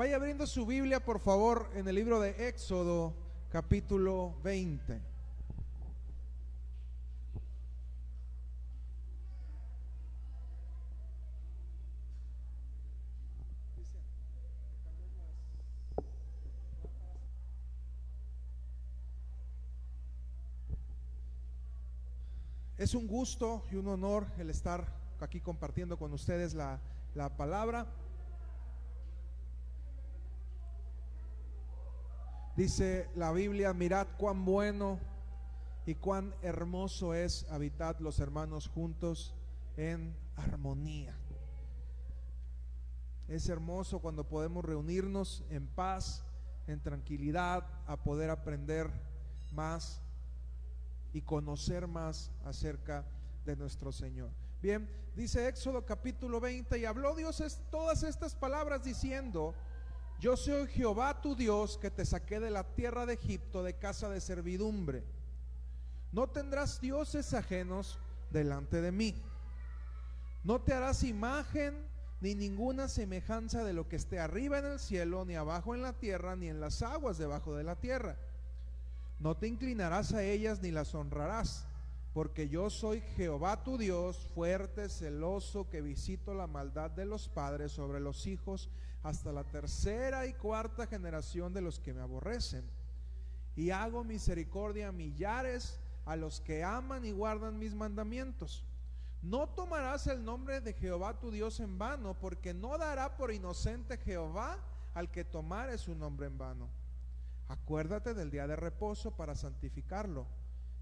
[0.00, 3.12] Vaya abriendo su Biblia, por favor, en el libro de Éxodo,
[3.50, 4.98] capítulo 20.
[22.78, 26.80] Es un gusto y un honor el estar aquí compartiendo con ustedes la,
[27.14, 27.86] la palabra.
[32.56, 34.98] Dice la Biblia, mirad cuán bueno
[35.86, 39.34] y cuán hermoso es habitar los hermanos juntos
[39.76, 41.16] en armonía.
[43.28, 46.24] Es hermoso cuando podemos reunirnos en paz,
[46.66, 48.90] en tranquilidad, a poder aprender
[49.52, 50.02] más
[51.12, 53.06] y conocer más acerca
[53.44, 54.30] de nuestro Señor.
[54.60, 59.54] Bien, dice Éxodo capítulo 20, y habló Dios es, todas estas palabras diciendo,
[60.20, 64.10] yo soy Jehová tu Dios que te saqué de la tierra de Egipto de casa
[64.10, 65.02] de servidumbre.
[66.12, 67.98] No tendrás dioses ajenos
[68.30, 69.14] delante de mí.
[70.44, 71.74] No te harás imagen
[72.20, 75.94] ni ninguna semejanza de lo que esté arriba en el cielo, ni abajo en la
[75.94, 78.18] tierra, ni en las aguas debajo de la tierra.
[79.20, 81.66] No te inclinarás a ellas ni las honrarás,
[82.12, 87.72] porque yo soy Jehová tu Dios, fuerte, celoso, que visito la maldad de los padres
[87.72, 88.68] sobre los hijos
[89.02, 92.64] hasta la tercera y cuarta generación de los que me aborrecen.
[93.56, 98.64] Y hago misericordia a millares a los que aman y guardan mis mandamientos.
[99.22, 103.98] No tomarás el nombre de Jehová tu Dios en vano, porque no dará por inocente
[103.98, 104.58] Jehová
[104.94, 106.68] al que tomare su nombre en vano.
[107.48, 110.26] Acuérdate del día de reposo para santificarlo.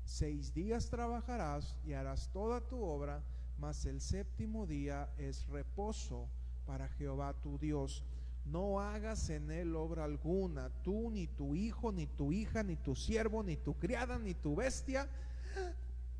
[0.05, 3.23] Seis días trabajarás y harás toda tu obra,
[3.59, 6.29] mas el séptimo día es reposo
[6.69, 8.05] para Jehová tu Dios.
[8.45, 12.95] No hagas en él obra alguna, tú, ni tu hijo, ni tu hija, ni tu
[12.95, 15.09] siervo, ni tu criada, ni tu bestia,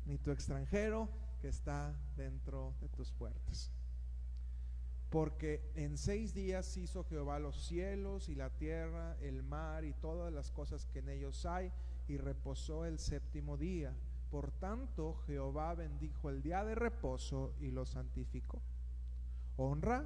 [0.07, 1.07] ni tu extranjero
[1.39, 3.71] que está dentro de tus puertas
[5.09, 10.31] porque en seis días hizo Jehová los cielos y la tierra, el mar y todas
[10.31, 11.71] las cosas que en ellos hay,
[12.07, 13.95] y reposó el séptimo día.
[14.29, 18.61] Por tanto, Jehová bendijo el día de reposo y lo santificó.
[19.57, 20.05] Honra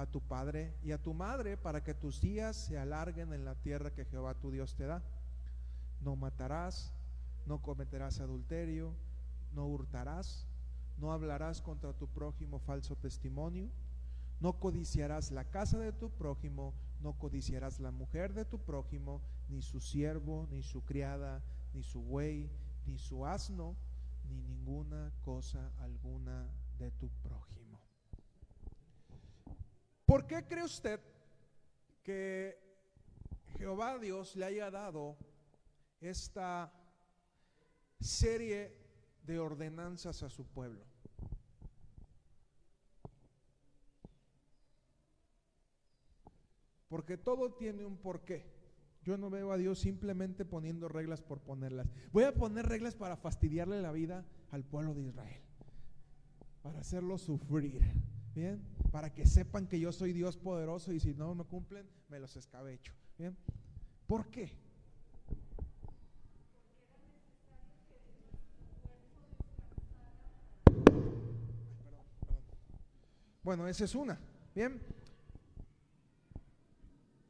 [0.00, 3.54] a tu padre y a tu madre para que tus días se alarguen en la
[3.54, 5.02] tierra que Jehová tu Dios te da.
[6.00, 6.92] No matarás,
[7.46, 8.94] no cometerás adulterio,
[9.52, 10.46] no hurtarás,
[10.98, 13.70] no hablarás contra tu prójimo falso testimonio
[14.40, 16.72] no codiciarás la casa de tu prójimo,
[17.02, 21.42] no codiciarás la mujer de tu prójimo, ni su siervo, ni su criada,
[21.74, 22.50] ni su buey,
[22.86, 23.76] ni su asno,
[24.28, 27.69] ni ninguna cosa alguna de tu prójimo.
[30.10, 30.98] ¿Por qué cree usted
[32.02, 32.58] que
[33.56, 35.16] Jehová Dios le haya dado
[36.00, 36.72] esta
[38.00, 38.76] serie
[39.22, 40.84] de ordenanzas a su pueblo?
[46.88, 48.52] Porque todo tiene un porqué.
[49.04, 51.86] Yo no veo a Dios simplemente poniendo reglas por ponerlas.
[52.10, 55.44] Voy a poner reglas para fastidiarle la vida al pueblo de Israel.
[56.62, 57.80] Para hacerlo sufrir.
[58.90, 62.36] Para que sepan que yo soy Dios poderoso y si no, no cumplen, me los
[62.36, 62.92] escabecho.
[63.18, 63.36] Bien.
[64.06, 64.52] ¿Por qué?
[73.42, 74.18] Bueno, esa es una.
[74.54, 74.80] Bien.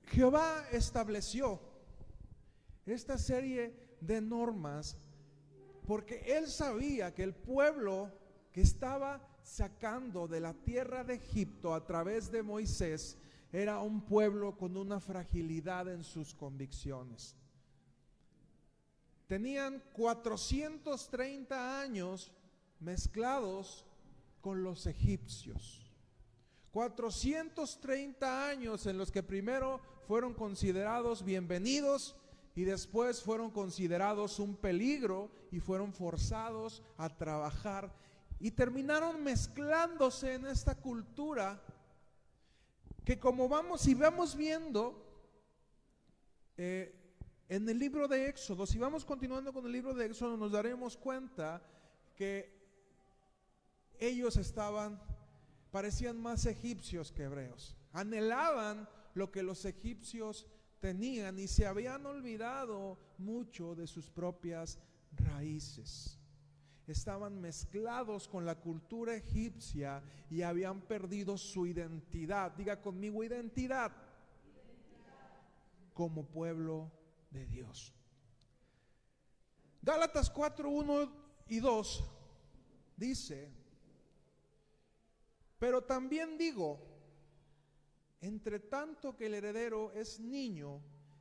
[0.06, 1.60] Jehová estableció
[2.84, 4.99] esta serie de normas
[5.87, 8.12] porque él sabía que el pueblo
[8.53, 13.17] que estaba sacando de la tierra de Egipto a través de Moisés
[13.53, 17.37] era un pueblo con una fragilidad en sus convicciones.
[19.27, 22.33] Tenían 430 años
[22.81, 23.87] mezclados
[24.41, 25.91] con los egipcios.
[26.73, 32.17] 430 años en los que primero fueron considerados bienvenidos
[32.55, 37.93] y después fueron considerados un peligro y fueron forzados a trabajar
[38.40, 41.62] y terminaron mezclándose en esta cultura
[43.04, 45.06] que como vamos y vamos viendo
[46.56, 46.94] eh,
[47.48, 50.96] en el libro de Éxodo, si vamos continuando con el libro de Éxodo, nos daremos
[50.96, 51.62] cuenta
[52.14, 52.58] que
[53.98, 55.00] ellos estaban
[55.70, 57.76] parecían más egipcios que hebreos.
[57.92, 60.46] Anhelaban lo que los egipcios
[60.81, 64.78] tenían y se habían olvidado mucho de sus propias
[65.12, 66.19] raíces.
[66.90, 72.50] Estaban mezclados con la cultura egipcia y habían perdido su identidad.
[72.52, 73.92] Diga conmigo identidad.
[75.94, 76.90] como pueblo
[77.31, 77.92] de Dios.
[79.82, 81.12] Gálatas 4, 1
[81.48, 82.04] y 2
[82.96, 83.52] dice,
[85.58, 86.81] pero también digo,
[88.22, 90.81] entre tanto que el heredero es niño,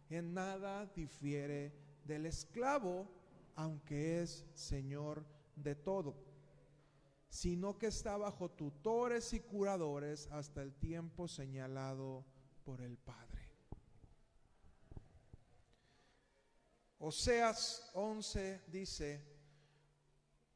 [0.10, 1.74] en nada difiere
[2.06, 3.07] del esclavo,
[3.56, 5.25] aunque es señor
[5.62, 6.16] de todo,
[7.30, 12.26] sino que está bajo tutores y curadores hasta el tiempo señalado
[12.64, 13.50] por el Padre.
[17.00, 19.24] Oseas 11 dice,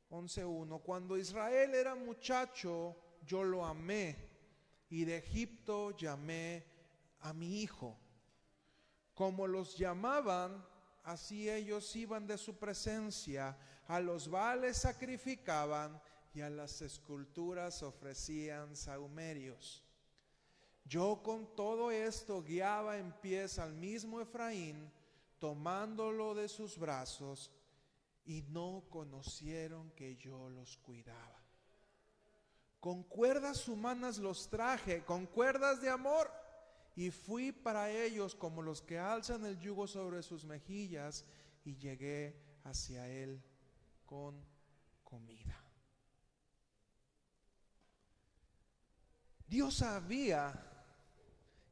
[0.10, 4.30] 11.1, cuando Israel era muchacho, yo lo amé
[4.90, 6.66] y de Egipto llamé
[7.22, 7.98] a mi hijo.
[9.14, 10.66] Como los llamaban,
[11.04, 13.58] así ellos iban de su presencia,
[13.88, 16.02] a los vales sacrificaban
[16.34, 19.84] y a las esculturas ofrecían saumerios.
[20.86, 24.92] Yo con todo esto guiaba en pies al mismo Efraín,
[25.40, 27.52] tomándolo de sus brazos,
[28.26, 31.42] y no conocieron que yo los cuidaba.
[32.80, 36.32] Con cuerdas humanas los traje, con cuerdas de amor
[36.96, 41.26] y fui para ellos como los que alzan el yugo sobre sus mejillas
[41.64, 43.42] y llegué hacia él
[44.14, 44.46] con
[45.04, 45.60] comida.
[49.48, 50.54] Dios sabía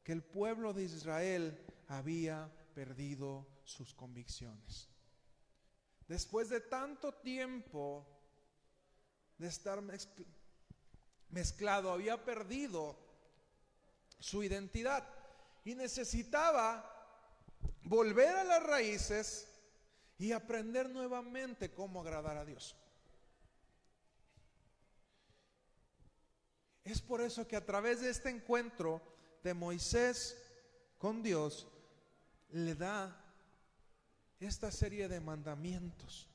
[0.02, 1.56] que el pueblo de Israel
[1.86, 4.88] había perdido sus convicciones.
[6.08, 8.04] Después de tanto tiempo
[9.38, 9.80] de estar
[11.30, 12.98] mezclado, había perdido
[14.18, 15.08] su identidad
[15.64, 16.90] y necesitaba
[17.84, 19.51] volver a las raíces
[20.18, 22.76] y aprender nuevamente cómo agradar a Dios.
[26.84, 29.00] Es por eso que a través de este encuentro
[29.42, 30.36] de Moisés
[30.98, 31.68] con Dios
[32.50, 33.16] le da
[34.40, 36.28] esta serie de mandamientos,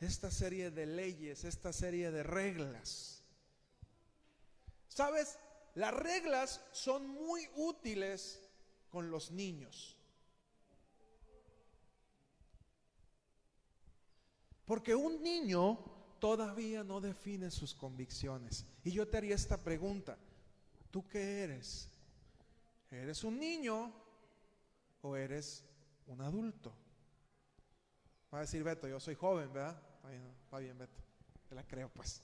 [0.00, 3.22] esta serie de leyes, esta serie de reglas.
[4.88, 5.38] ¿Sabes?
[5.74, 8.40] Las reglas son muy útiles
[8.90, 9.95] con los niños.
[14.66, 15.78] Porque un niño
[16.18, 18.66] todavía no define sus convicciones.
[18.84, 20.18] Y yo te haría esta pregunta.
[20.90, 21.88] ¿Tú qué eres?
[22.90, 23.92] ¿Eres un niño
[25.00, 25.64] o eres
[26.06, 26.74] un adulto?
[28.32, 29.80] Va a decir Beto, yo soy joven, ¿verdad?
[30.44, 31.02] Está bien, Beto.
[31.48, 32.20] Te la creo, pues.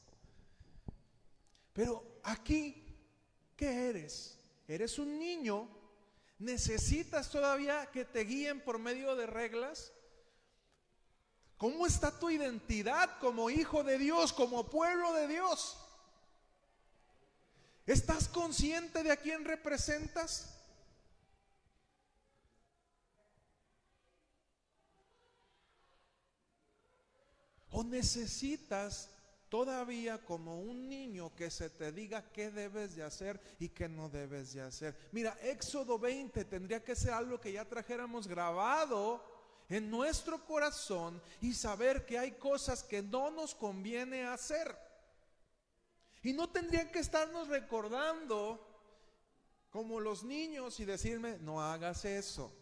[1.73, 2.93] Pero aquí
[3.63, 4.39] ¿Qué eres?
[4.67, 5.69] ¿Eres un niño?
[6.41, 9.93] ¿Necesitas todavía que te guíen por medio de reglas?
[11.63, 15.79] ¿Cómo está tu identidad como hijo de Dios, como pueblo de Dios?
[17.87, 20.59] ¿Estás consciente de a quién representas?
[27.71, 29.09] ¿O necesitas
[29.49, 34.09] todavía como un niño que se te diga qué debes de hacer y qué no
[34.09, 34.97] debes de hacer.
[35.13, 39.32] Mira, Éxodo 20 tendría que ser algo que ya trajéramos grabado
[39.73, 44.77] en nuestro corazón y saber que hay cosas que no nos conviene hacer.
[46.23, 48.69] Y no tendrían que estarnos recordando
[49.71, 52.55] como los niños y decirme, no hagas eso.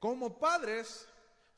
[0.00, 1.06] Como padres,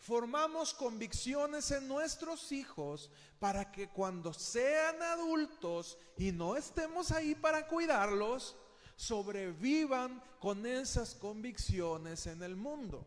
[0.06, 3.10] formamos convicciones en nuestros hijos
[3.40, 8.54] para que cuando sean adultos y no estemos ahí para cuidarlos,
[8.94, 13.04] sobrevivan con esas convicciones en el mundo.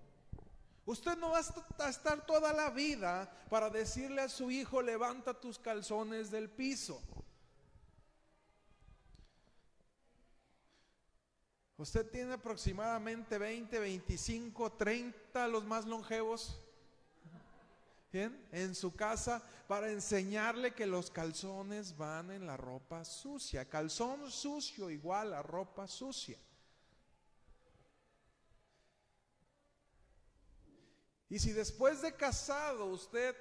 [0.85, 5.57] Usted no va a estar toda la vida para decirle a su hijo, levanta tus
[5.57, 7.01] calzones del piso.
[11.77, 16.59] Usted tiene aproximadamente 20, 25, 30 los más longevos.
[18.11, 23.69] Bien, en su casa para enseñarle que los calzones van en la ropa sucia.
[23.69, 26.39] Calzón sucio igual a ropa sucia.
[31.29, 33.35] Y si después de casado usted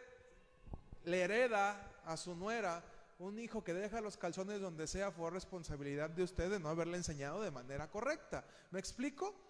[1.05, 2.85] le hereda a su nuera
[3.19, 6.99] un hijo que deja los calzones donde sea fue responsabilidad de usted de no haberle
[6.99, 8.45] enseñado de manera correcta.
[8.71, 9.48] ¿Me explico?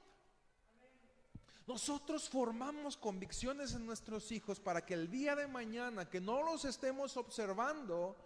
[1.68, 6.64] Nosotros formamos convicciones en nuestros hijos para que el día de mañana que no los
[6.64, 8.16] estemos observando,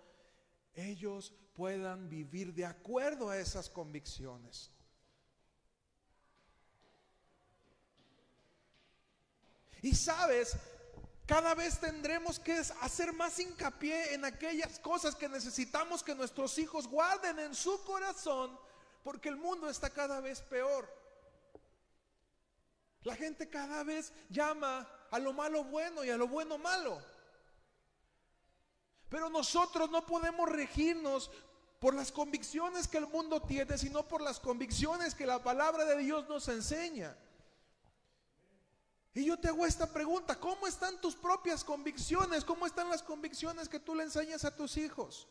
[0.75, 4.71] ellos puedan vivir de acuerdo a esas convicciones.
[9.83, 10.57] Y sabes,
[11.27, 16.87] cada vez tendremos que hacer más hincapié en aquellas cosas que necesitamos que nuestros hijos
[16.87, 18.57] guarden en su corazón,
[19.03, 21.02] porque el mundo está cada vez peor.
[23.05, 27.03] La gente cada vez llama a lo malo bueno y a lo bueno malo.
[29.09, 31.31] Pero nosotros no podemos regirnos
[31.81, 35.99] por las convicciones que el mundo tiene, sino por las convicciones que la palabra de
[35.99, 37.17] Dios nos enseña.
[39.15, 42.45] Y yo te hago esta pregunta, ¿cómo están tus propias convicciones?
[42.45, 45.29] ¿Cómo están las convicciones que tú le enseñas a tus hijos?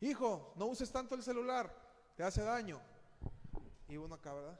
[0.00, 1.72] Hijo, no uses tanto el celular,
[2.16, 2.80] te hace daño.
[3.92, 4.58] Y uno acá, ¿verdad?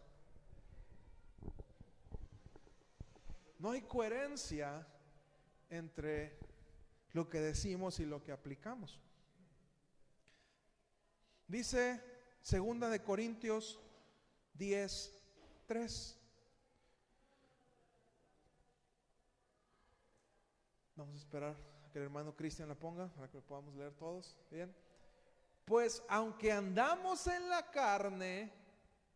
[3.58, 4.86] No hay coherencia
[5.70, 6.38] entre
[7.12, 9.00] lo que decimos y lo que aplicamos.
[11.46, 12.04] Dice
[12.42, 13.80] segunda de Corintios
[14.52, 15.14] 10,
[15.64, 16.18] 3.
[20.94, 23.94] Vamos a esperar a que el hermano Cristian la ponga para que lo podamos leer
[23.94, 24.36] todos.
[24.50, 24.76] Bien.
[25.64, 28.60] Pues aunque andamos en la carne,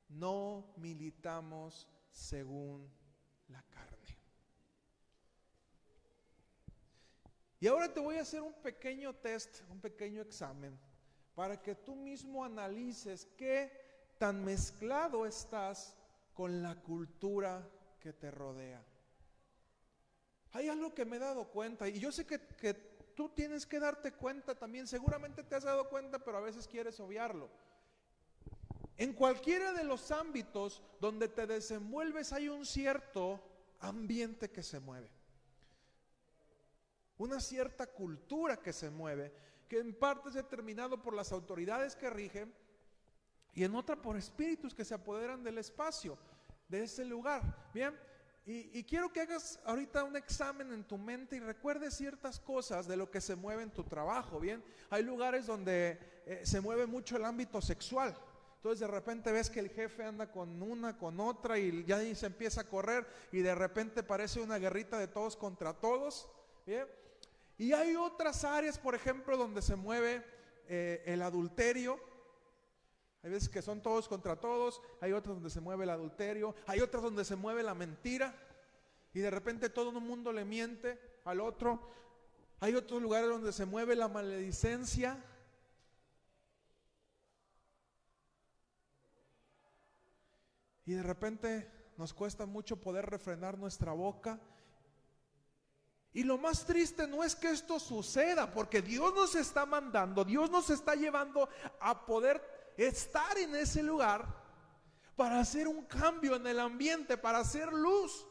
[0.09, 2.91] no militamos según
[3.49, 3.97] la carne.
[7.59, 10.79] Y ahora te voy a hacer un pequeño test, un pequeño examen,
[11.35, 13.87] para que tú mismo analices qué
[14.19, 15.97] tan mezclado estás
[16.35, 17.67] con la cultura
[17.99, 18.85] que te rodea.
[20.53, 22.75] Hay algo que me he dado cuenta y yo sé que, que,
[23.15, 27.01] tú tienes que darte cuenta también, seguramente te has dado cuenta, pero a veces quieres
[27.01, 27.49] obviarlo.
[28.97, 33.41] En cualquiera de los ámbitos donde te desenvuelves hay un cierto
[33.81, 35.11] ambiente que se mueve.
[37.19, 39.33] Una cierta cultura que se mueve,
[39.69, 42.55] que en parte es determinado por las autoridades que rigen,
[43.55, 46.19] y en otra por espíritus que se apoderan del espacio,
[46.69, 47.71] de ese lugar.
[47.73, 47.95] Bien,
[48.49, 52.97] y, quiero que hagas ahorita un examen en tu mente y recuerdes ciertas cosas de
[52.97, 54.39] lo que se mueve en tu trabajo.
[54.39, 58.17] Bien, hay lugares donde eh, se mueve mucho el ámbito sexual.
[58.57, 62.27] Entonces de repente ves que el jefe anda con una, con otra y ya se
[62.27, 66.29] empieza a correr y de repente parece una guerrita de todos contra todos.
[66.67, 66.87] Bien.
[67.59, 70.25] Y hay otras áreas, por ejemplo, donde se mueve
[70.69, 71.99] eh, el adulterio
[73.27, 76.79] hay veces que son todos contra todos, hay otras donde se mueve el adulterio, hay
[76.79, 78.33] otras donde se mueve la mentira
[79.13, 81.91] y de repente todo el mundo le miente al otro.
[82.61, 85.21] Hay otros lugares donde se mueve la maledicencia.
[90.87, 94.41] Y de repente nos cuesta mucho poder refrenar nuestra boca.
[96.13, 100.51] Y lo más triste no es que esto suceda, porque Dios nos está mandando, Dios
[100.51, 101.49] nos está llevando
[101.81, 104.27] a poder estar en ese lugar
[105.15, 108.27] para hacer un cambio en el ambiente, para hacer luz.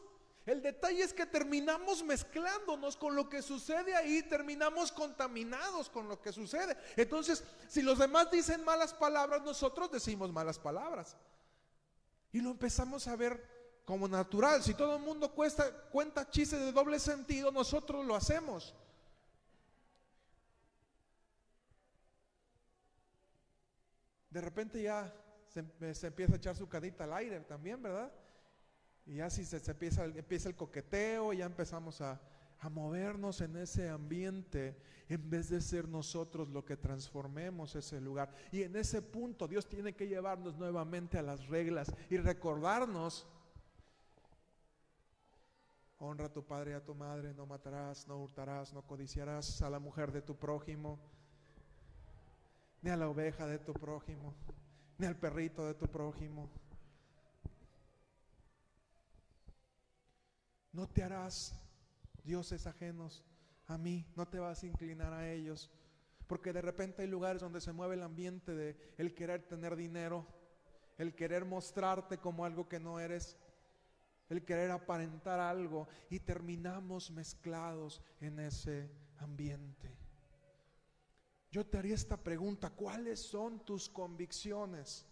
[0.46, 6.20] El detalle es que terminamos mezclándonos con lo que sucede ahí, terminamos contaminados con lo
[6.20, 6.76] que sucede.
[6.96, 11.16] Entonces, si los demás dicen malas palabras, nosotros decimos malas palabras.
[12.36, 13.42] Y lo empezamos a ver
[13.86, 14.62] como natural.
[14.62, 18.74] Si todo el mundo cuesta, cuenta chistes de doble sentido, nosotros lo hacemos.
[24.28, 25.10] de repente ya
[25.48, 25.60] se,
[26.06, 28.12] empieza a echar su cadita al aire también, ¿verdad?
[29.06, 32.20] Y ya si se, empieza, empieza el coqueteo, ya empezamos a,
[32.66, 34.76] a movernos en ese ambiente
[35.08, 38.28] en vez de ser nosotros lo que transformemos ese lugar.
[38.50, 43.24] Y en ese punto Dios tiene que llevarnos nuevamente a las reglas y recordarnos,
[45.98, 49.70] honra a tu padre y a tu madre, no matarás, no hurtarás, no codiciarás a
[49.70, 50.98] la mujer de tu prójimo
[52.82, 54.34] ni a la oveja de tu prójimo,
[54.98, 56.50] ni al perrito de tu prójimo.
[60.72, 61.65] No te harás
[62.26, 63.24] dioses ajenos
[63.66, 65.70] a mí, no te vas a inclinar a ellos,
[66.26, 70.26] porque de repente hay lugares donde se mueve el ambiente de el querer tener dinero,
[70.98, 73.36] el querer mostrarte como algo que no eres,
[74.28, 79.96] el querer aparentar algo y terminamos mezclados en ese ambiente.
[81.50, 85.06] Yo te haría esta pregunta, ¿cuáles son tus convicciones?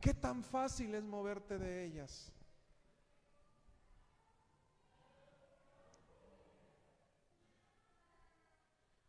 [0.00, 2.32] ¿Qué tan fácil es moverte de ellas?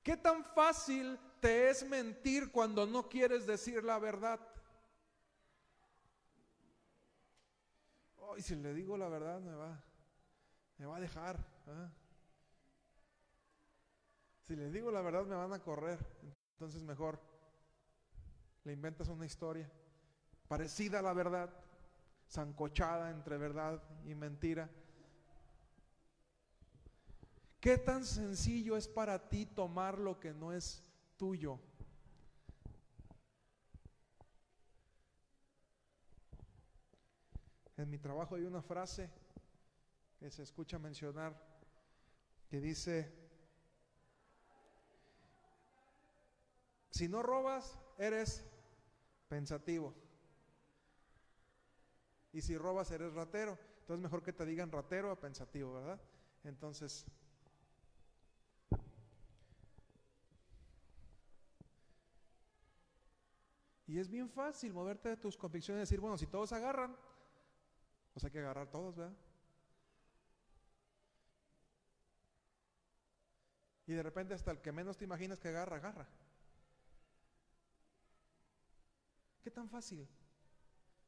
[0.04, 4.40] ¿Qué tan fácil te es mentir cuando no quieres decir la verdad?
[8.38, 9.78] y si le digo la verdad me va,
[10.78, 11.38] me va a dejar.
[11.68, 11.92] ¿ah?
[14.48, 16.00] Si les digo la verdad me van a correr.
[16.54, 17.20] Entonces mejor
[18.64, 19.70] le inventas una historia
[20.52, 21.50] parecida a la verdad,
[22.30, 24.70] zancochada entre verdad y mentira.
[27.62, 30.84] ¿Qué tan sencillo es para ti tomar lo que no es
[31.16, 31.58] tuyo?
[37.78, 39.10] En mi trabajo hay una frase
[40.20, 41.34] que se escucha mencionar
[42.50, 43.10] que dice,
[46.90, 48.44] si no robas, eres
[49.30, 50.11] pensativo.
[52.34, 53.58] Y si robas, eres ratero.
[53.82, 56.00] Entonces mejor que te digan ratero a pensativo, ¿verdad?
[56.44, 57.06] Entonces,
[63.86, 66.96] y es bien fácil moverte de tus convicciones y decir, bueno, si todos agarran,
[68.14, 69.16] pues hay que agarrar todos, ¿verdad?
[73.88, 76.08] Y de repente hasta el que menos te imaginas que agarra, agarra.
[79.44, 80.08] ¿Qué tan fácil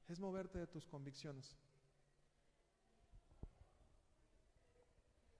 [0.07, 1.55] es moverte de tus convicciones?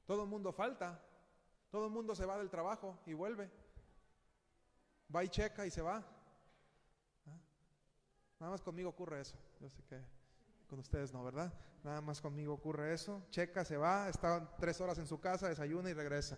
[0.05, 1.01] Todo el mundo falta,
[1.72, 3.50] todo el mundo se va del trabajo y vuelve.
[5.13, 5.98] Va y checa y se va.
[7.25, 7.39] ¿Ah?
[8.39, 9.38] Nada más conmigo ocurre eso.
[9.60, 10.01] Yo sé que
[10.67, 11.53] con ustedes no, ¿verdad?
[11.84, 13.25] Nada más conmigo ocurre eso.
[13.29, 16.38] Checa, se va, está tres horas en su casa, desayuna y regresa.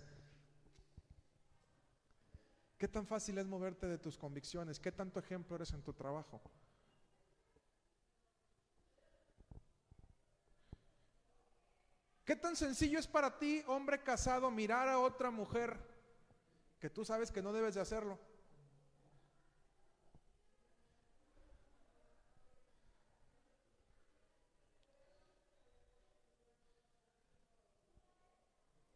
[2.78, 4.80] ¿Qué tan fácil es moverte de tus convicciones?
[4.80, 6.42] ¿Qué tanto ejemplo eres en tu trabajo?
[12.26, 15.78] ¿Qué tan sencillo es para ti, hombre casado, mirar a otra mujer
[16.80, 18.18] que tú sabes que no debes de hacerlo?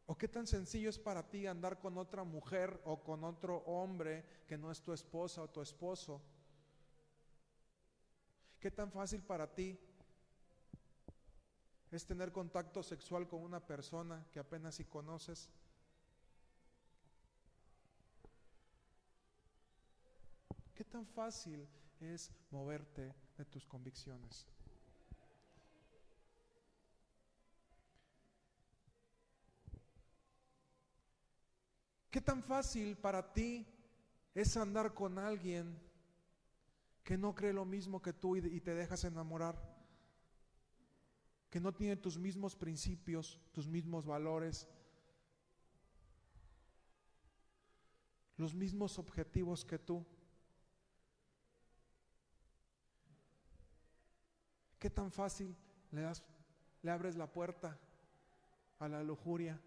[0.07, 4.25] ¿O qué tan sencillo es para ti andar con otra mujer o con otro hombre
[4.47, 6.19] que no es tu esposa o tu esposo?
[8.59, 9.79] ¿Qué tan fácil para ti
[11.91, 15.49] es tener contacto sexual con una persona que apenas si conoces?
[20.75, 21.67] ¿Qué tan fácil
[21.99, 24.47] es moverte de tus convicciones?
[32.09, 33.67] ¿Qué tan fácil para ti
[34.33, 35.79] es andar con alguien
[37.03, 39.68] que no cree lo mismo que tú y te dejas enamorar?
[41.49, 44.67] Que no tiene tus mismos principios, tus mismos valores,
[48.37, 50.05] los mismos objetivos que tú.
[54.79, 55.55] ¿Qué tan fácil
[55.91, 56.23] le, das,
[56.81, 57.77] le abres la puerta
[58.79, 59.59] a la lujuria?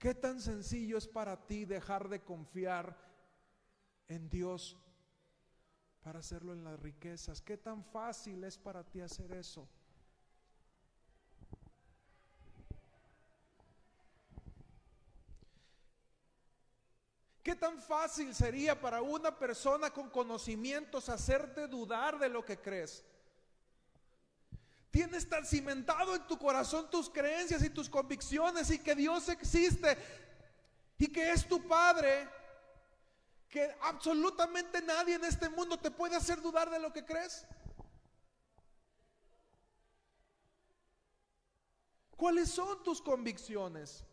[0.00, 2.96] ¿Qué tan sencillo es para ti dejar de confiar
[4.08, 4.78] en Dios
[6.00, 7.42] para hacerlo en las riquezas?
[7.42, 9.68] ¿Qué tan fácil es para ti hacer eso?
[17.42, 23.04] ¿Qué tan fácil sería para una persona con conocimientos hacerte dudar de lo que crees?
[24.90, 29.96] Tienes tan cimentado en tu corazón tus creencias y tus convicciones y que Dios existe
[30.98, 32.28] y que es tu Padre,
[33.48, 37.46] que absolutamente nadie en este mundo te puede hacer dudar de lo que crees.
[42.16, 44.04] ¿Cuáles son tus convicciones?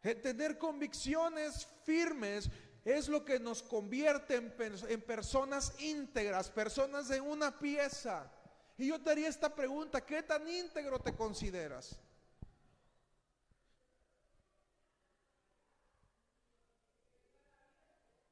[0.00, 2.50] Tener convicciones firmes
[2.84, 4.54] es lo que nos convierte en,
[4.88, 8.30] en, personas íntegras, personas de una pieza.
[8.76, 11.98] Y yo te haría esta pregunta, ¿qué tan íntegro te consideras?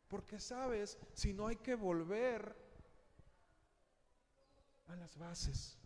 [0.08, 2.56] Porque sabes, si no hay que volver
[4.86, 5.76] a las bases.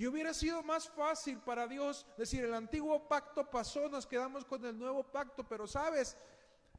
[0.00, 4.64] Y hubiera sido más fácil para Dios decir, el antiguo pacto pasó, nos quedamos con
[4.64, 6.16] el nuevo pacto, pero sabes,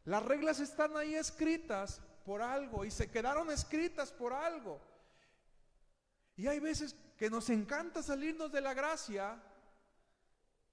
[0.05, 4.81] las reglas están ahí escritas por algo y se quedaron escritas por algo.
[6.35, 9.39] Y hay veces que nos encanta salirnos de la gracia,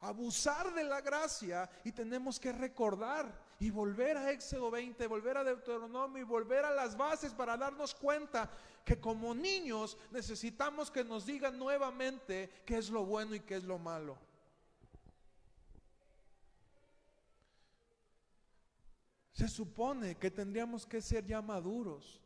[0.01, 5.44] abusar de la gracia y tenemos que recordar y volver a Éxodo 20, volver a
[5.44, 8.49] Deuteronomio y volver a las bases para darnos cuenta
[8.85, 13.64] que como niños necesitamos que nos digan nuevamente qué es lo bueno y qué es
[13.64, 14.16] lo malo.
[19.33, 22.21] Se supone que tendríamos que ser ya maduros.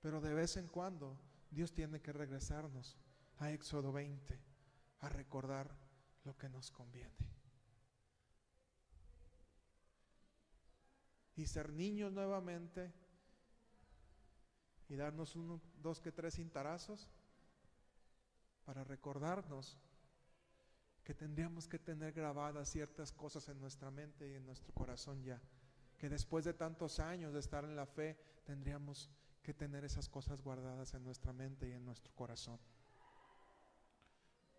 [0.00, 1.16] Pero de vez en cuando
[1.50, 2.96] Dios tiene que regresarnos
[3.38, 4.38] a Éxodo 20
[5.00, 5.79] a recordar
[6.30, 7.10] lo que nos conviene.
[11.34, 12.92] Y ser niños nuevamente
[14.88, 17.08] y darnos uno, dos que tres cintarazos
[18.64, 19.76] para recordarnos
[21.02, 25.42] que tendríamos que tener grabadas ciertas cosas en nuestra mente y en nuestro corazón ya.
[25.98, 29.10] Que después de tantos años de estar en la fe, tendríamos
[29.42, 32.60] que tener esas cosas guardadas en nuestra mente y en nuestro corazón.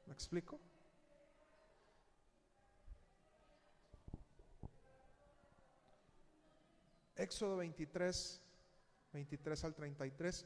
[0.06, 0.60] ¿Me explico?
[7.22, 8.42] Éxodo 23,
[9.14, 10.46] 23 al 33.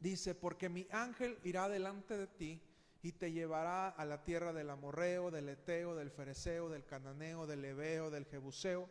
[0.00, 2.62] Dice, porque mi ángel irá delante de ti
[3.02, 7.64] y te llevará a la tierra del amorreo, del eteo, del fereceo, del cananeo, del
[7.64, 8.88] ebeo, del jebuseo,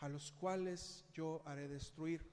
[0.00, 2.28] a los cuales yo haré destruir.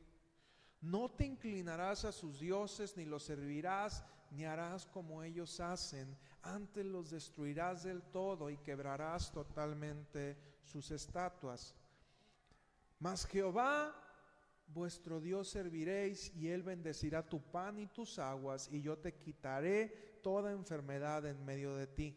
[0.81, 6.17] No te inclinarás a sus dioses, ni los servirás, ni harás como ellos hacen.
[6.41, 11.75] Antes los destruirás del todo y quebrarás totalmente sus estatuas.
[12.99, 13.95] Mas Jehová
[14.73, 20.19] vuestro Dios serviréis y él bendecirá tu pan y tus aguas y yo te quitaré
[20.21, 22.15] toda enfermedad en medio de ti.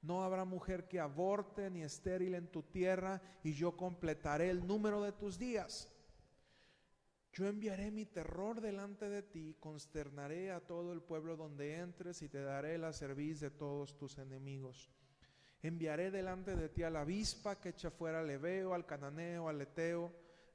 [0.00, 5.00] No habrá mujer que aborte ni estéril en tu tierra y yo completaré el número
[5.02, 5.88] de tus días.
[7.32, 12.28] Yo enviaré mi terror delante de ti, consternaré a todo el pueblo donde entres y
[12.28, 14.90] te daré la cerviz de todos tus enemigos.
[15.62, 19.62] Enviaré delante de ti a la avispa que echa fuera al Ebeo, al Cananeo, al
[19.62, 20.12] Eteo,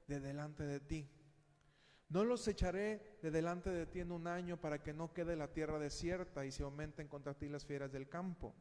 [0.07, 1.09] de delante de ti.
[2.09, 5.51] No los echaré de delante de ti en un año para que no quede la
[5.51, 8.53] tierra desierta y se aumenten contra ti las fieras del campo.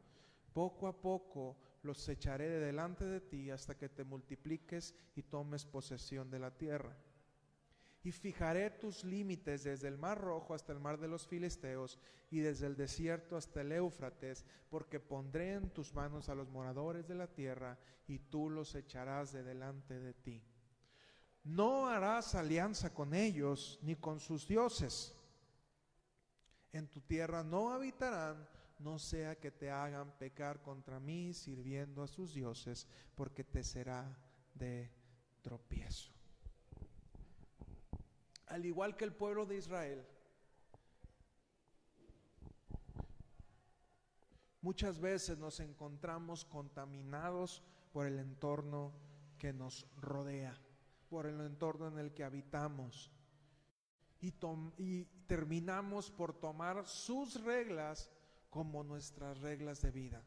[0.53, 5.65] Poco a poco los echaré de delante de ti hasta que te multipliques y tomes
[5.65, 6.97] posesión de la tierra
[8.07, 11.99] y fijaré tus límites desde el mar rojo hasta el mar de los filisteos
[12.31, 17.05] y desde el desierto hasta el Éufrates, porque pondré en tus manos a los moradores
[17.05, 20.41] de la tierra y tú los echarás de delante de ti.
[21.43, 25.13] No harás alianza con ellos ni con sus dioses.
[26.71, 28.47] En tu tierra no habitarán,
[28.79, 34.17] no sea que te hagan pecar contra mí sirviendo a sus dioses, porque te será
[34.53, 34.89] de
[35.41, 36.16] tropiezo
[38.47, 40.05] al igual que el pueblo de Israel,
[44.61, 48.93] muchas veces nos encontramos contaminados por el entorno
[49.37, 50.59] que nos rodea,
[51.09, 53.11] por el entorno en el que habitamos.
[54.19, 54.33] Y,
[54.77, 58.09] y, terminamos por tomar sus reglas
[58.49, 60.23] como nuestras reglas de vida.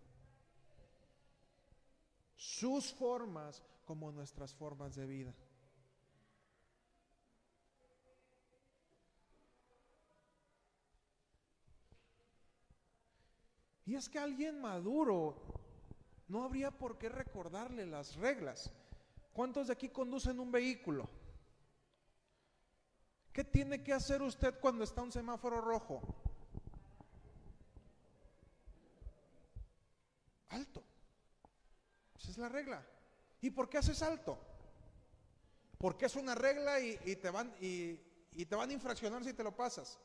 [2.36, 5.34] Sus formas como nuestras formas de vida.
[13.90, 15.34] Y es que alguien maduro
[16.28, 18.72] no habría por qué recordarle las reglas.
[19.32, 21.10] ¿Cuántos de aquí conducen un vehículo?
[23.32, 26.00] ¿Qué tiene que hacer usted cuando está un semáforo rojo?
[30.50, 30.84] Alto.
[32.16, 32.86] Esa es la regla.
[33.40, 34.38] ¿Y por qué haces alto?
[35.78, 37.96] Porque es una regla y, te, van, y
[38.46, 39.98] te van a infraccionar si te lo pasas.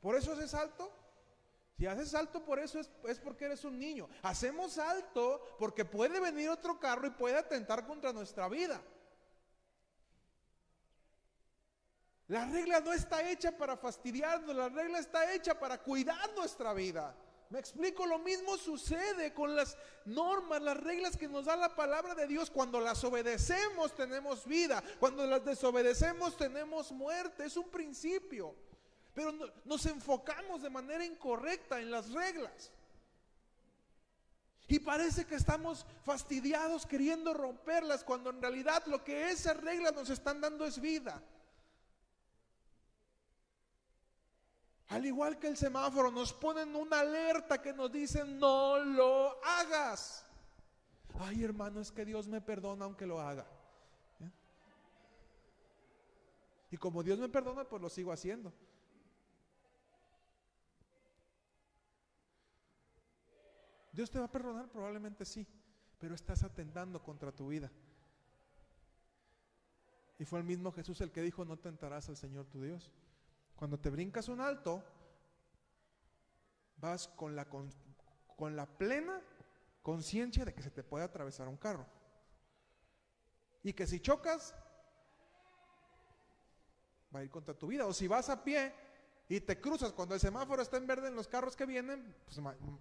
[0.00, 0.92] ¿Por eso haces salto?
[1.76, 4.08] Si haces salto por eso es, es, porque eres un niño.
[4.22, 8.82] Hacemos salto porque puede venir otro carro y puede atentar contra nuestra vida.
[12.26, 17.14] La regla no está hecha para fastidiarnos, la regla está hecha para cuidar nuestra vida.
[17.48, 22.14] Me explico, lo mismo sucede con las normas, las reglas que nos da la palabra
[22.14, 22.50] de Dios.
[22.50, 28.54] Cuando las obedecemos tenemos vida, cuando las desobedecemos tenemos muerte, es un principio.
[29.18, 29.32] Pero
[29.64, 32.70] nos enfocamos de manera incorrecta en las reglas.
[34.68, 40.08] Y parece que estamos fastidiados queriendo romperlas cuando en realidad lo que esas reglas nos
[40.08, 41.20] están dando es vida.
[44.86, 50.24] Al igual que el semáforo, nos ponen una alerta que nos dicen no lo hagas.
[51.18, 53.44] Ay hermano, es que Dios me perdona aunque lo haga.
[56.70, 58.52] Y como Dios me perdona, pues lo sigo haciendo.
[63.98, 65.44] Dios te va a perdonar, probablemente sí,
[65.98, 67.68] pero estás atentando contra tu vida.
[70.20, 72.92] Y fue el mismo Jesús el que dijo, no tentarás al Señor tu Dios.
[73.56, 74.84] Cuando te brincas un alto,
[76.76, 77.70] vas con la, con,
[78.36, 79.20] con la plena
[79.82, 81.84] conciencia de que se te puede atravesar un carro.
[83.64, 84.54] Y que si chocas,
[87.12, 87.84] va a ir contra tu vida.
[87.84, 88.72] O si vas a pie
[89.28, 92.38] y te cruzas cuando el semáforo está en verde en los carros que vienen, pues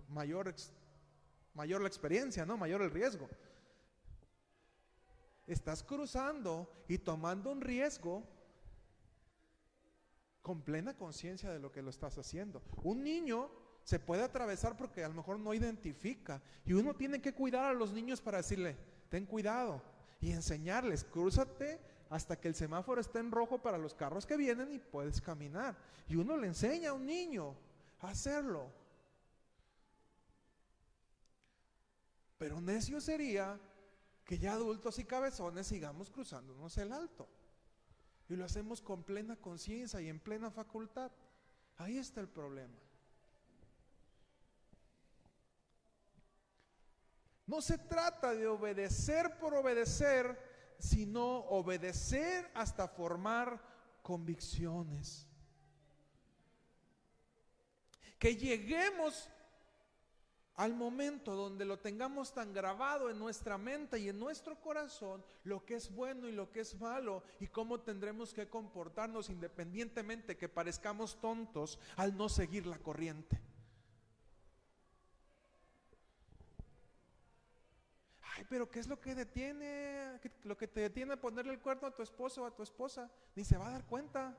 [0.10, 0.53] mayor,
[1.58, 2.56] mayor la experiencia, ¿no?
[2.56, 3.28] Mayor el riesgo.
[5.48, 8.24] Estás cruzando y tomando un riesgo
[10.41, 12.62] con plena conciencia de lo que lo estás haciendo.
[12.84, 13.50] Un niño
[13.84, 16.41] se puede atravesar porque a lo mejor no identifica.
[16.63, 18.78] Y uno tiene que cuidar a los niños para decirle,
[19.10, 19.82] ten cuidado
[20.22, 24.72] y enseñarles, crúzate hasta que el semáforo esté en rojo para los carros que vienen
[24.72, 25.76] y puedes caminar.
[26.08, 27.56] Y uno le enseña a un niño
[28.02, 28.72] a hacerlo.
[32.38, 33.60] Pero necio sería
[34.23, 37.28] que ya adultos y cabezones sigamos cruzándonos el alto.
[38.30, 41.12] Y lo hacemos con plena conciencia y en plena facultad.
[41.78, 42.78] Ahí está el problema.
[47.45, 50.38] No se trata de obedecer por obedecer,
[50.78, 53.62] sino obedecer hasta formar
[54.02, 55.26] convicciones.
[58.19, 59.30] Que lleguemos
[60.58, 65.63] al momento donde lo tengamos tan grabado en nuestra mente y en nuestro corazón, lo
[65.63, 70.50] que es bueno y lo que es malo, y cómo tendremos que comportarnos independientemente que
[70.50, 73.39] parezcamos tontos al no seguir la corriente.
[78.36, 80.20] Ay, pero ¿qué es lo que detiene?
[80.43, 83.12] Lo que te detiene ponerle el cuerno a tu esposo o a tu esposa.
[83.36, 84.36] Ni se va a dar cuenta.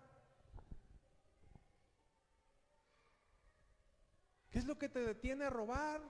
[4.58, 6.00] Es lo que te detiene a robar?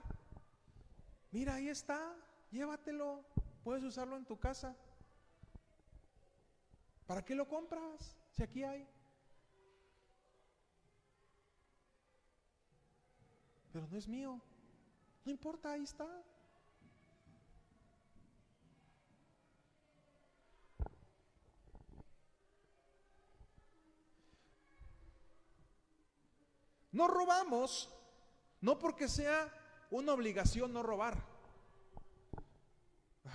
[1.31, 2.15] Mira, ahí está.
[2.51, 3.23] Llévatelo.
[3.63, 4.75] Puedes usarlo en tu casa.
[7.05, 8.17] ¿Para qué lo compras?
[8.31, 8.87] Si aquí hay.
[13.71, 14.41] Pero no es mío.
[15.25, 16.07] No importa, ahí está.
[26.91, 27.93] No robamos,
[28.61, 29.51] no porque sea
[29.91, 31.17] una obligación no robar.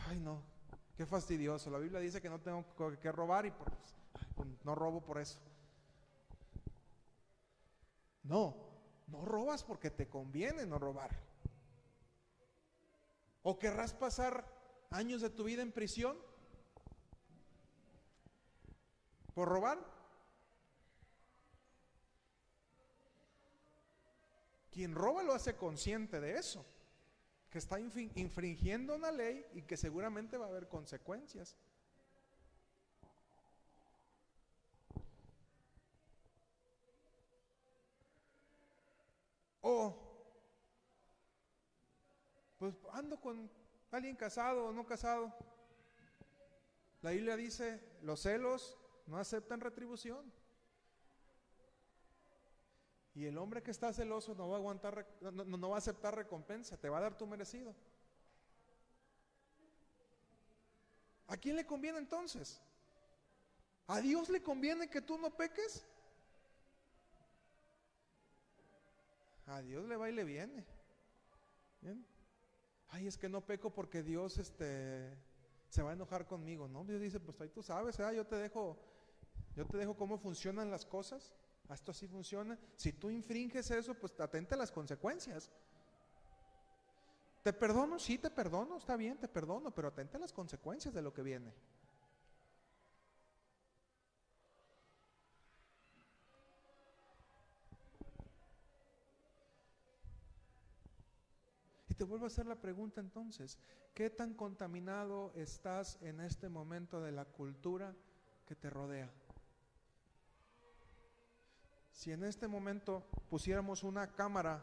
[0.09, 0.43] Ay, no,
[0.97, 1.71] qué fastidioso.
[1.71, 2.65] La Biblia dice que no tengo
[3.01, 3.71] que robar y pues,
[4.35, 5.39] pues, no robo por eso.
[8.23, 8.57] No,
[9.07, 11.11] no robas porque te conviene no robar.
[13.43, 14.47] ¿O querrás pasar
[14.91, 16.17] años de tu vida en prisión
[19.35, 19.94] por robar?
[24.75, 26.67] Quien roba lo hace consciente de eso,
[27.49, 31.57] que está infringiendo una ley y que seguramente va a haber consecuencias.
[39.61, 39.97] O,
[42.59, 43.49] pues ando con
[43.93, 45.33] alguien casado o no casado.
[47.01, 50.33] La Biblia dice, los celos no aceptan retribución.
[53.15, 56.77] Y el hombre que está celoso no va a aguantar, no, va a aceptar recompensa,
[56.77, 57.75] te va a dar tu merecido.
[61.29, 62.61] ¿A quién le conviene entonces?
[63.87, 65.87] ¿A Dios le conviene que tú no peques?
[69.47, 70.65] A Dios le va y le viene.
[71.81, 72.05] ¿Bien?
[72.89, 75.17] Ay, es que no peco porque Dios este,
[75.69, 76.67] se va a enojar conmigo.
[76.67, 78.77] No, Dios dice, pues ahí tú sabes, yo te dejo,
[79.55, 81.33] yo te dejo cómo funcionan las cosas.
[81.73, 82.59] Esto así funciona.
[82.77, 85.51] Si tú infringes eso, pues atente a las consecuencias.
[87.43, 87.99] ¿Te perdono?
[87.99, 91.23] Sí, te perdono, está bien, te perdono, pero atente a las consecuencias de lo que
[91.23, 91.53] viene.
[101.89, 103.59] Y te vuelvo a hacer la pregunta entonces,
[103.95, 107.95] ¿qué tan contaminado estás en este momento de la cultura
[108.47, 109.13] que te rodea?
[111.95, 114.63] Si en este momento pusiéramos una cámara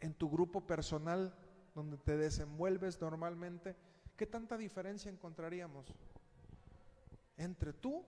[0.00, 1.32] en tu grupo personal
[1.72, 3.76] donde te desenvuelves normalmente,
[4.16, 5.86] ¿qué tanta diferencia encontraríamos
[7.36, 8.04] entre tú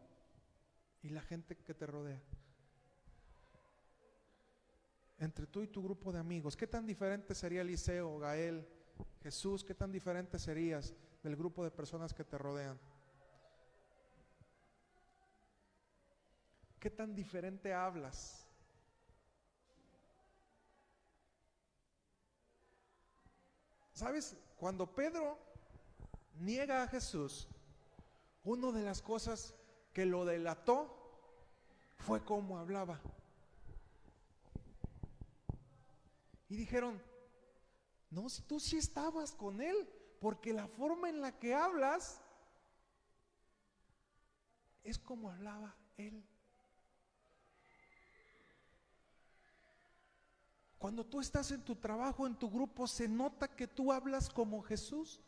[1.00, 2.20] y la gente que te rodea?
[5.18, 8.68] Entre tú y tu grupo de amigos, ¿qué tan diferente sería Eliseo, Gael,
[9.22, 9.62] Jesús?
[9.62, 12.78] ¿Qué tan diferente serías del grupo de personas que te rodean?
[16.85, 18.47] ¿Qué tan diferente hablas?
[23.94, 24.37] ¿Sabes?
[24.59, 25.38] Cuando Pedro
[26.40, 27.49] niega a Jesús,
[28.42, 29.55] una de las cosas
[29.94, 30.94] que lo delató
[32.01, 33.01] fue cómo hablaba.
[36.51, 37.03] Y dijeron,
[38.11, 39.88] no, tú sí estabas con él,
[40.20, 42.20] porque la forma en la que hablas
[44.83, 46.23] es como hablaba él.
[50.85, 54.61] Cuando tú estás en tu trabajo, en tu grupo, se nota que tú hablas como
[54.61, 55.18] Jesús.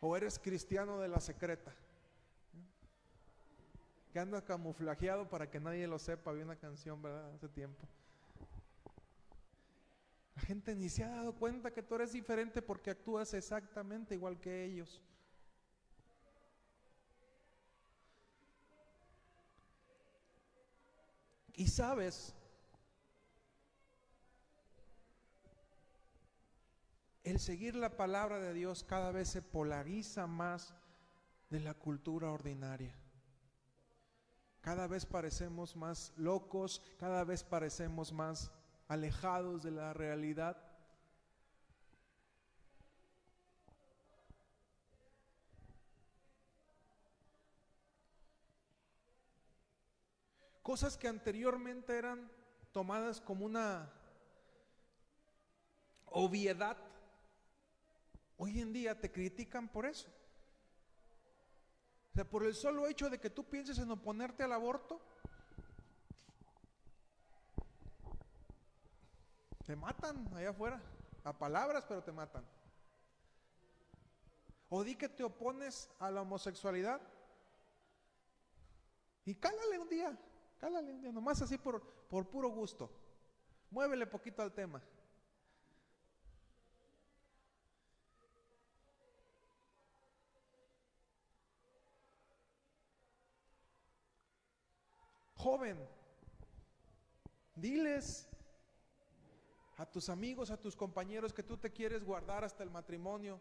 [0.00, 1.72] O eres cristiano de la secreta.
[4.12, 6.32] Que anda camuflajeado para que nadie lo sepa.
[6.32, 7.32] Había una canción, ¿verdad?
[7.32, 7.86] Hace tiempo.
[10.34, 14.40] La gente ni se ha dado cuenta que tú eres diferente porque actúas exactamente igual
[14.40, 15.00] que ellos.
[21.60, 22.34] Y sabes,
[27.22, 30.72] el seguir la palabra de Dios cada vez se polariza más
[31.50, 32.98] de la cultura ordinaria.
[34.62, 38.50] Cada vez parecemos más locos, cada vez parecemos más
[38.88, 40.56] alejados de la realidad.
[50.70, 52.30] Cosas que anteriormente eran
[52.70, 53.92] tomadas como una
[56.06, 56.76] obviedad,
[58.36, 60.08] hoy en día te critican por eso.
[62.12, 65.00] O sea, por el solo hecho de que tú pienses en oponerte al aborto,
[69.66, 70.80] te matan allá afuera,
[71.24, 72.46] a palabras, pero te matan.
[74.68, 77.00] O di que te opones a la homosexualidad
[79.24, 80.16] y cálale un día,
[80.60, 82.90] cálale nomás así por, por puro gusto.
[83.70, 84.82] Muévele poquito al tema.
[95.34, 95.78] Joven,
[97.54, 98.28] diles
[99.78, 103.40] a tus amigos, a tus compañeros que tú te quieres guardar hasta el matrimonio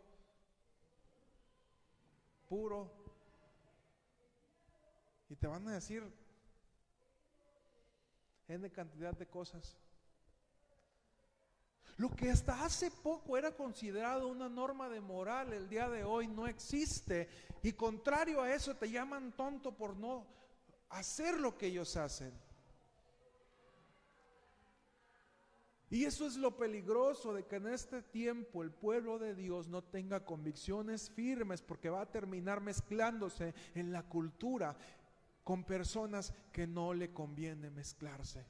[2.48, 2.90] puro.
[5.28, 6.02] Y te van a decir
[8.50, 9.78] N cantidad de cosas.
[11.98, 16.28] Lo que hasta hace poco era considerado una norma de moral, el día de hoy
[16.28, 17.28] no existe.
[17.62, 20.26] Y contrario a eso te llaman tonto por no
[20.90, 22.34] hacer lo que ellos hacen.
[25.92, 29.84] Y eso es lo peligroso de que en este tiempo el pueblo de Dios no
[29.84, 34.78] tenga convicciones firmes porque va a terminar mezclándose en la cultura
[35.44, 38.46] con personas que no le conviene mezclarse.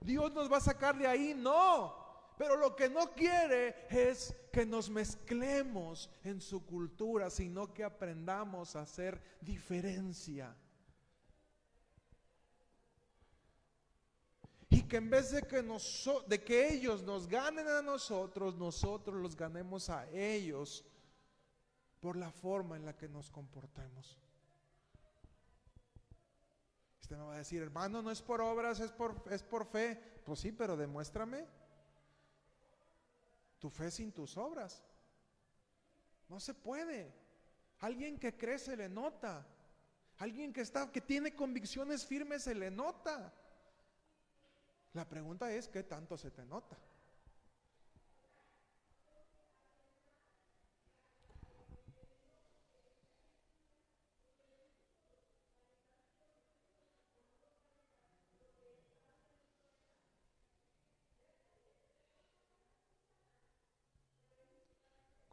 [0.00, 2.02] Dios nos va a sacar de ahí, no.
[2.36, 8.74] Pero lo que no quiere es que nos mezclemos en su cultura, sino que aprendamos
[8.74, 10.56] a hacer diferencia.
[14.70, 20.08] Y que en vez de que, ellos nos ganen a nosotros, nosotros los ganemos a
[20.10, 20.84] ellos
[22.02, 24.18] por la forma en la que nos comportemos.
[27.00, 30.02] Usted me va a decir, hermano, no es por obras, es por, es por fe.
[30.24, 31.46] Pues sí, pero demuéstrame
[33.60, 34.82] tu fe sin tus obras.
[36.28, 37.14] No se puede.
[37.78, 39.46] Alguien que cree se le nota.
[40.18, 43.32] Alguien que está que tiene convicciones firmes se le nota.
[44.92, 46.76] La pregunta es, ¿qué tanto se te nota?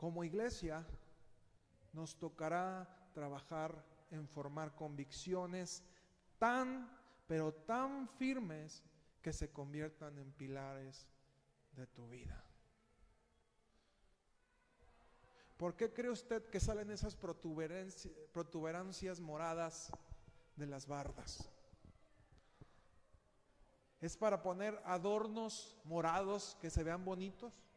[0.10, 0.84] Como iglesia
[1.93, 5.84] nos tocará trabajar en formar convicciones
[6.39, 6.89] tan,
[7.28, 8.84] pero tan firmes
[9.22, 11.05] que se conviertan en pilares
[11.74, 12.43] de tu vida.
[15.57, 19.91] ¿Por qué cree usted que salen esas protuberancias, moradas
[20.55, 21.47] de las bardas?
[24.01, 27.69] ¿Es para poner adornos morados que se vean bonitos?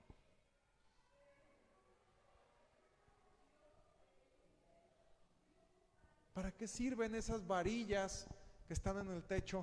[6.32, 8.26] ¿Para qué sirven esas varillas
[8.66, 9.62] que están en el techo?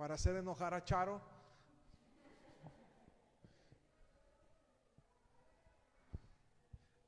[0.00, 1.20] para hacer enojar a Charo.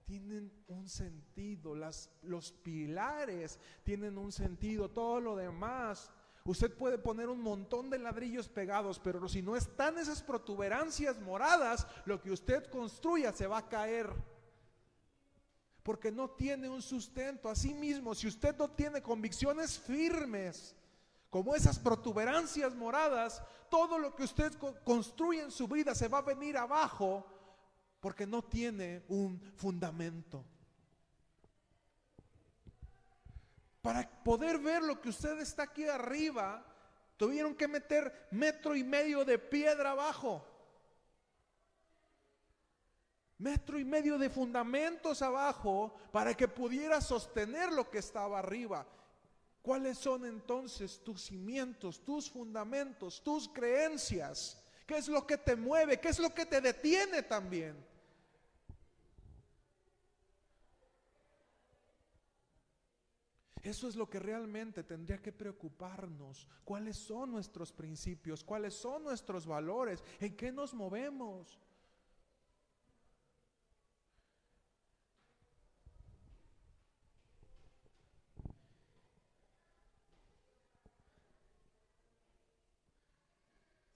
[0.05, 6.11] tienen un sentido, las, los pilares tienen un sentido, todo lo demás.
[6.45, 11.87] Usted puede poner un montón de ladrillos pegados, pero si no están esas protuberancias moradas,
[12.05, 14.11] lo que usted construya se va a caer.
[15.83, 17.49] Porque no tiene un sustento.
[17.49, 20.77] Asimismo, si usted no tiene convicciones firmes,
[21.33, 24.53] como esas protuberancias moradas, todo lo que usted
[24.85, 27.27] construye en su vida se va a venir abajo
[28.01, 30.45] porque no tiene un fundamento.
[33.81, 36.67] Para poder ver lo que usted está aquí arriba,
[37.17, 40.47] tuvieron que meter metro y medio de piedra abajo.
[43.43, 48.87] Metro y medio de fundamentos abajo para que pudiera sostener lo que estaba arriba.
[49.63, 54.63] ¿Cuáles son entonces tus cimientos, tus fundamentos, tus creencias?
[54.87, 55.99] ¿Qué es lo que te mueve?
[55.99, 57.75] ¿Qué es lo que te detiene también?
[63.61, 66.47] Eso es lo que realmente tendría que preocuparnos.
[66.65, 68.45] ¿Cuáles son nuestros principios?
[68.45, 70.05] ¿Cuáles son nuestros valores?
[70.21, 71.59] ¿En qué nos movemos?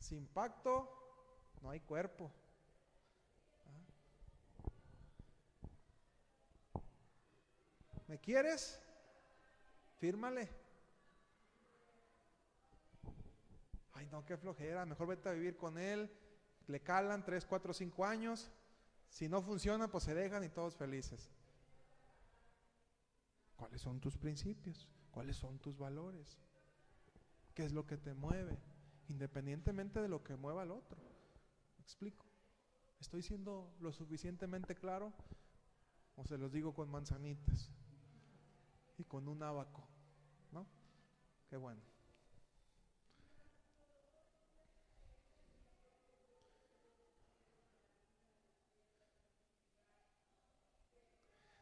[0.07, 0.89] Sin pacto
[1.63, 2.31] no hay cuerpo.
[8.07, 8.81] ¿Me quieres?
[9.97, 10.49] Fírmale.
[13.95, 14.87] Ay, no, qué flojera.
[14.87, 16.09] Mejor vete a vivir con él.
[16.69, 18.49] Le calan 3, 4, 5 años.
[19.09, 21.33] Si no funciona, pues se dejan y todos felices.
[23.57, 24.89] ¿Cuáles son tus principios?
[25.11, 26.39] ¿Cuáles son tus valores?
[27.55, 28.57] ¿Qué es lo que te mueve?
[29.09, 30.99] Independientemente de lo que mueva al otro.
[31.77, 32.27] ¿Me explico?
[33.01, 35.13] ¿Estoy siendo lo suficientemente claro?
[36.17, 37.71] O se los digo con manzanitas
[38.99, 39.87] y con un abaco,
[40.51, 40.67] ¿no?
[41.49, 41.81] Qué bueno.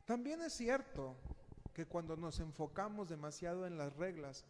[0.04, 1.16] También es cierto
[1.72, 4.44] que cuando nos enfocamos demasiado en las reglas,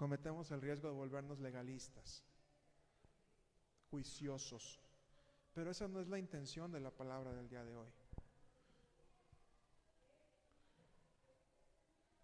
[0.00, 2.24] cometemos el riesgo de volvernos legalistas,
[3.90, 4.80] juiciosos.
[5.52, 7.92] Pero esa no es la intención de la palabra del día de hoy.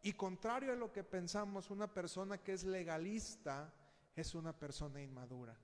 [0.05, 3.71] Y contrario a lo que pensamos, una persona que es legalista
[4.15, 5.55] es una persona inmadura.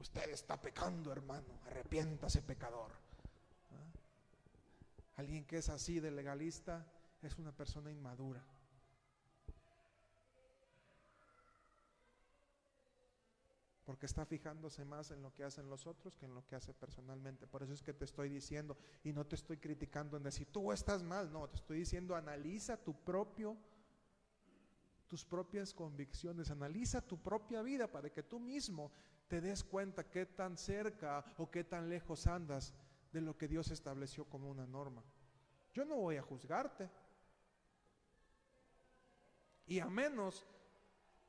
[0.00, 2.90] Usted está pecando, hermano, arrepiéntase pecador.
[3.70, 5.18] ¿Ah?
[5.18, 6.84] Alguien que es así de legalista
[7.22, 8.44] es una persona inmadura.
[13.92, 16.72] Porque está fijándose más en lo que hacen los otros que en lo que hace
[16.72, 17.46] personalmente.
[17.46, 18.74] Por eso es que te estoy diciendo
[19.04, 22.78] y no te estoy criticando en decir tú estás mal, no, te estoy diciendo analiza
[22.78, 23.54] tu propio
[25.08, 28.90] tus propias convicciones, analiza tu propia vida para que tú mismo
[29.28, 32.72] te des cuenta qué tan cerca o qué tan lejos andas
[33.12, 35.04] de lo que Dios estableció como una norma.
[35.74, 36.88] Yo no voy a juzgarte.
[39.66, 40.46] Y a menos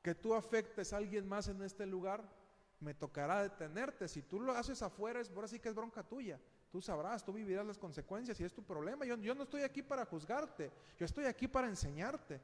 [0.01, 2.42] que tú afectes a alguien más en este lugar,
[2.83, 4.07] me tocará detenerte.
[4.07, 6.39] Si tú lo haces afuera, es por así que es bronca tuya.
[6.71, 9.05] Tú sabrás, tú vivirás las consecuencias y es tu problema.
[9.05, 12.41] Yo, yo no estoy aquí para juzgarte, yo estoy aquí para enseñarte.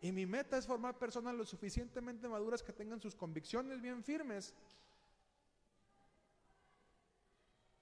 [0.00, 4.54] Y mi meta es formar personas lo suficientemente maduras que tengan sus convicciones bien firmes.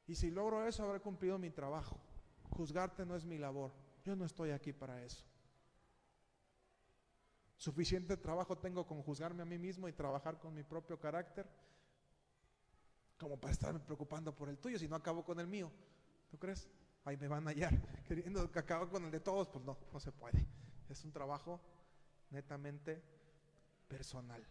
[0.06, 1.98] Y si logro eso, habré cumplido mi trabajo.
[2.50, 3.72] Juzgarte no es mi labor.
[4.04, 5.24] Yo no estoy aquí para eso.
[7.62, 11.48] Suficiente trabajo tengo con juzgarme a mí mismo y trabajar con mi propio carácter
[13.16, 15.70] como para estarme preocupando por el tuyo si no acabo con el mío.
[16.28, 16.68] ¿Tú crees?
[17.04, 17.72] Ahí me van a hallar
[18.08, 19.46] queriendo que acabe con el de todos.
[19.46, 20.44] Pues no, no se puede.
[20.88, 21.60] Es un trabajo
[22.30, 23.00] netamente
[23.86, 24.44] personal.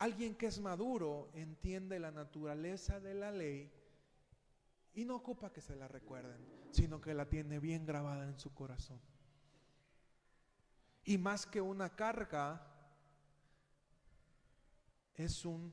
[0.00, 3.72] Alguien que es maduro entiende la naturaleza de la ley
[4.92, 8.52] y no ocupa que se la recuerden, sino que la tiene bien grabada en su
[8.52, 9.00] corazón.
[11.04, 12.66] Y más que una carga,
[15.14, 15.72] es un,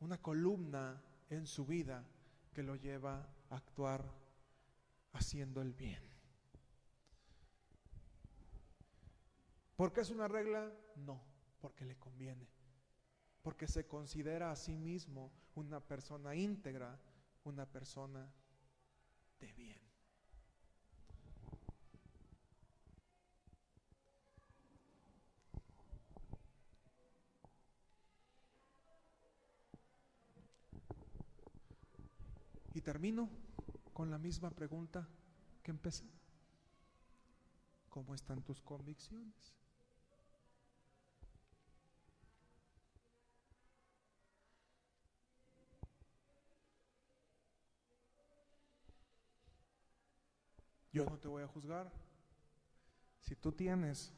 [0.00, 2.04] una columna en su vida
[2.52, 4.04] que lo lleva a actuar
[5.12, 6.02] haciendo el bien.
[9.76, 10.70] ¿Por qué es una regla?
[10.96, 11.22] No,
[11.60, 12.46] porque le conviene.
[13.42, 17.00] Porque se considera a sí mismo una persona íntegra,
[17.44, 18.30] una persona
[19.38, 19.89] de bien.
[32.80, 33.28] Y termino
[33.92, 35.06] con la misma pregunta
[35.62, 36.10] que empecé.
[37.90, 39.54] ¿Cómo están tus convicciones?
[50.90, 51.92] Yo no te voy a juzgar.
[53.18, 54.10] Si tú tienes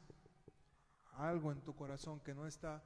[1.14, 2.80] algo en tu corazón que no está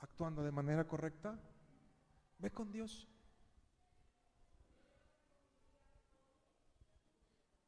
[0.00, 1.38] actuando de manera correcta,
[2.38, 3.08] ve con Dios.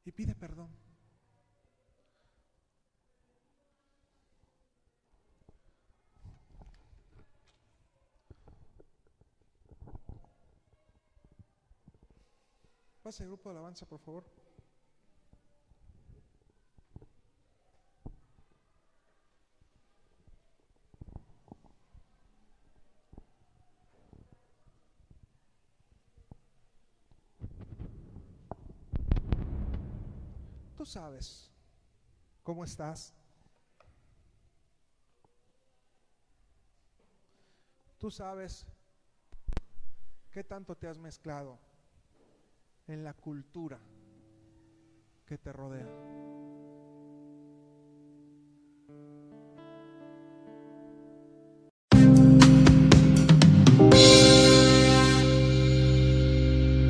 [0.08, 0.70] Y pide perdón.
[13.02, 14.24] Pase el grupo de alabanza, por favor.
[30.88, 31.52] Sabes
[32.42, 33.14] cómo estás.
[37.98, 38.66] Tú sabes
[40.30, 41.58] qué tanto te has mezclado
[42.86, 43.78] en la cultura
[45.26, 46.37] que te rodea.